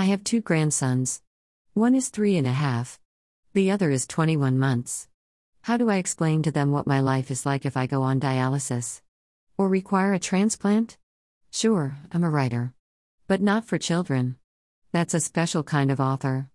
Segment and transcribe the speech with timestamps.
[0.00, 1.20] I have two grandsons.
[1.74, 2.98] One is three and a half.
[3.52, 5.08] The other is 21 months.
[5.60, 8.18] How do I explain to them what my life is like if I go on
[8.18, 9.02] dialysis?
[9.58, 10.96] Or require a transplant?
[11.50, 12.72] Sure, I'm a writer.
[13.26, 14.36] But not for children.
[14.90, 16.48] That's a special kind of author.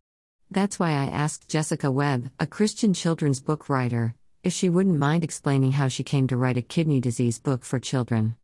[0.50, 5.24] That's why I asked Jessica Webb, a Christian children's book writer, if she wouldn't mind
[5.24, 8.38] explaining how she came to write a kidney disease book for children.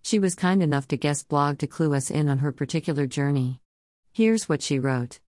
[0.00, 3.60] She was kind enough to guest blog to clue us in on her particular journey.
[4.16, 5.20] Here's what she wrote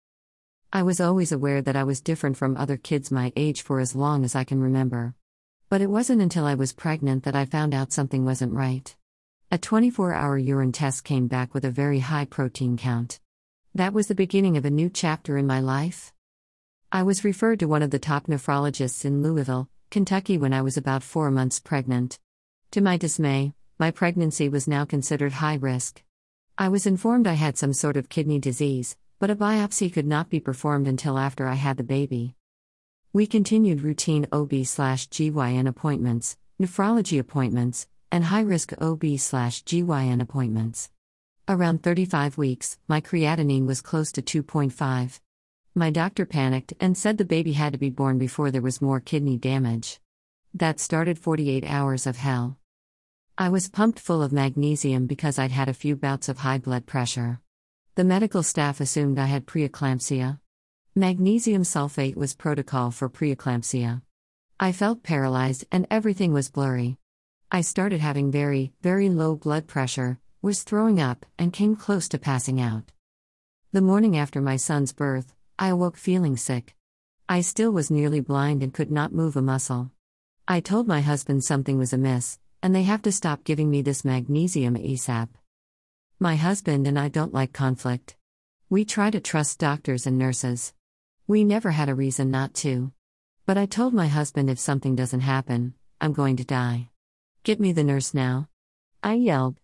[0.72, 3.94] I was always aware that I was different from other kids my age for as
[3.94, 5.14] long as I can remember.
[5.68, 8.96] But it wasn't until I was pregnant that I found out something wasn't right.
[9.50, 13.20] A 24 hour urine test came back with a very high protein count.
[13.74, 16.14] That was the beginning of a new chapter in my life.
[16.90, 20.78] I was referred to one of the top nephrologists in Louisville, Kentucky when I was
[20.78, 22.18] about four months pregnant.
[22.70, 26.02] To my dismay, my pregnancy was now considered high risk.
[26.60, 30.28] I was informed I had some sort of kidney disease, but a biopsy could not
[30.28, 32.34] be performed until after I had the baby.
[33.12, 40.90] We continued routine OB/GYN appointments, nephrology appointments, and high-risk OB/GYN appointments.
[41.46, 45.20] Around 35 weeks, my creatinine was close to 2.5.
[45.76, 48.98] My doctor panicked and said the baby had to be born before there was more
[48.98, 50.00] kidney damage.
[50.52, 52.57] That started 48 hours of hell.
[53.40, 56.86] I was pumped full of magnesium because I'd had a few bouts of high blood
[56.86, 57.40] pressure.
[57.94, 60.40] The medical staff assumed I had preeclampsia.
[60.96, 64.02] Magnesium sulfate was protocol for preeclampsia.
[64.58, 66.96] I felt paralyzed and everything was blurry.
[67.48, 72.18] I started having very, very low blood pressure, was throwing up, and came close to
[72.18, 72.90] passing out.
[73.70, 76.74] The morning after my son's birth, I awoke feeling sick.
[77.28, 79.92] I still was nearly blind and could not move a muscle.
[80.48, 84.04] I told my husband something was amiss, and they have to stop giving me this
[84.04, 85.28] magnesium ASAP.
[86.18, 88.16] My husband and I don't like conflict.
[88.68, 90.74] We try to trust doctors and nurses.
[91.26, 92.92] We never had a reason not to.
[93.46, 96.90] But I told my husband if something doesn't happen, I'm going to die.
[97.44, 98.48] Get me the nurse now.
[99.02, 99.60] I yelled.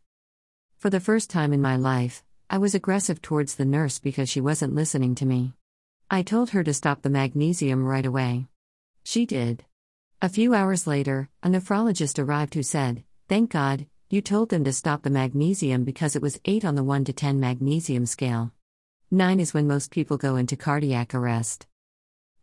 [0.79, 4.41] For the first time in my life, I was aggressive towards the nurse because she
[4.41, 5.55] wasn't listening to me.
[6.11, 8.47] I told her to stop the magnesium right away.
[9.03, 9.65] She did.
[10.25, 14.73] A few hours later, a nephrologist arrived who said, Thank God, you told them to
[14.73, 18.51] stop the magnesium because it was 8 on the 1 to 10 magnesium scale.
[19.11, 21.67] 9 is when most people go into cardiac arrest.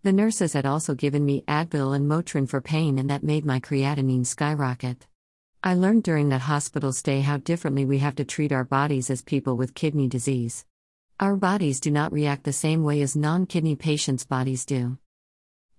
[0.03, 3.59] The nurses had also given me Advil and Motrin for pain, and that made my
[3.59, 5.07] creatinine skyrocket.
[5.63, 9.23] I learned during that hospital stay how differently we have to treat our bodies as
[9.23, 10.65] people with kidney disease.
[11.19, 14.99] Our bodies do not react the same way as non kidney patients' bodies do.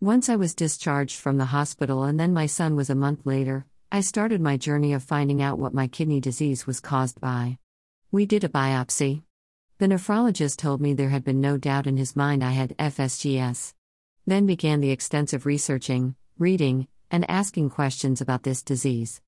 [0.03, 3.67] Once I was discharged from the hospital, and then my son was a month later,
[3.93, 7.59] I started my journey of finding out what my kidney disease was caused by.
[8.11, 9.23] We did a biopsy.
[9.79, 13.75] The nephrologist told me there had been no doubt in his mind I had FSGS.
[14.27, 19.21] Then began the extensive researching, reading, and asking questions about this disease.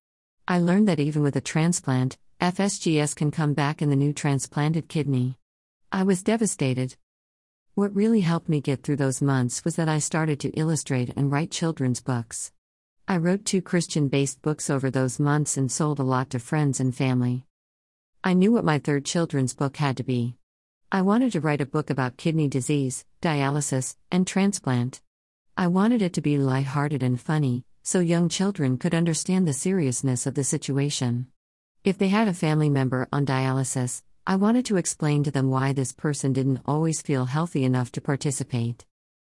[0.45, 4.89] I learned that even with a transplant, FSGS can come back in the new transplanted
[4.89, 5.37] kidney.
[5.89, 6.97] I was devastated.
[7.75, 11.29] What really helped me get through those months was that I started to illustrate and
[11.29, 12.53] write children's books.
[13.05, 16.79] I wrote two Christian based books over those months and sold a lot to friends
[16.79, 17.43] and family.
[18.23, 20.37] I knew what my third children's book had to be.
[20.89, 25.01] I wanted to write a book about kidney disease, dialysis, and transplant.
[25.57, 30.25] I wanted it to be light-hearted and funny, so young children could understand the seriousness
[30.25, 31.27] of the situation.
[31.83, 35.71] If they had a family member on dialysis, I wanted to explain to them why
[35.71, 38.83] this person didn't always feel healthy enough to participate.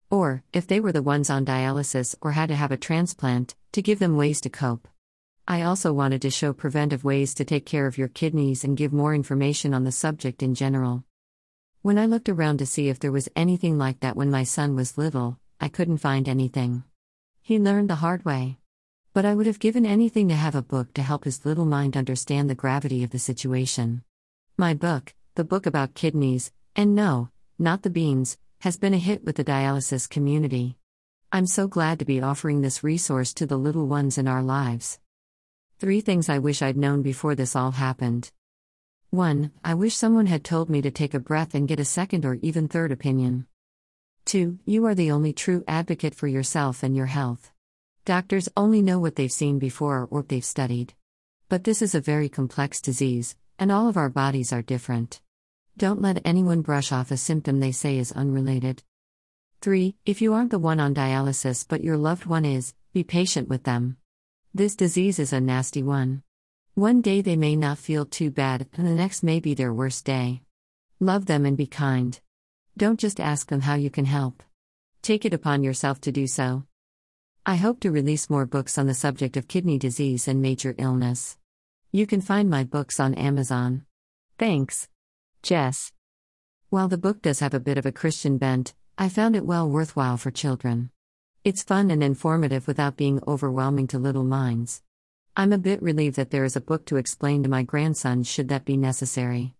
[0.09, 3.83] Or, if they were the ones on dialysis or had to have a transplant, to
[3.83, 4.87] give them ways to cope.
[5.47, 8.91] I also wanted to show preventive ways to take care of your kidneys and give
[8.91, 11.03] more information on the subject in general.
[11.83, 14.75] When I looked around to see if there was anything like that when my son
[14.75, 16.83] was little, I couldn't find anything.
[17.43, 18.57] He learned the hard way.
[19.13, 21.95] But I would have given anything to have a book to help his little mind
[21.95, 24.01] understand the gravity of the situation.
[24.59, 27.29] My book, the book about kidneys, and no,
[27.59, 30.77] not the beans, has been a hit with the dialysis community.
[31.31, 34.99] I'm so glad to be offering this resource to the little ones in our lives.
[35.77, 38.31] Three things I wish I'd known before this all happened.
[39.11, 39.51] 1.
[39.63, 42.39] I wish someone had told me to take a breath and get a second or
[42.41, 43.45] even third opinion.
[44.25, 44.57] 2.
[44.65, 47.51] You are the only true advocate for yourself and your health.
[48.05, 50.95] Doctors only know what they've seen before or what they've studied.
[51.47, 55.21] But this is a very complex disease, and all of our bodies are different.
[55.77, 58.83] Don't let anyone brush off a symptom they say is unrelated.
[59.61, 59.95] 3.
[60.05, 63.63] If you aren't the one on dialysis but your loved one is, be patient with
[63.63, 63.97] them.
[64.53, 66.23] This disease is a nasty one.
[66.73, 70.05] One day they may not feel too bad, and the next may be their worst
[70.05, 70.41] day.
[70.99, 72.19] Love them and be kind.
[72.75, 74.43] Don't just ask them how you can help.
[75.01, 76.63] Take it upon yourself to do so.
[77.45, 81.37] I hope to release more books on the subject of kidney disease and major illness.
[81.91, 83.85] You can find my books on Amazon.
[84.37, 84.89] Thanks.
[85.41, 85.93] Jess.
[86.69, 89.69] While the book does have a bit of a Christian bent, I found it well
[89.69, 90.89] worthwhile for children.
[91.45, 94.81] It's fun and informative without being overwhelming to little minds.
[95.37, 98.49] I'm a bit relieved that there is a book to explain to my grandson should
[98.49, 99.53] that be necessary.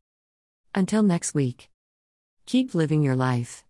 [0.75, 1.69] Until next week.
[2.45, 3.63] Keep living your life.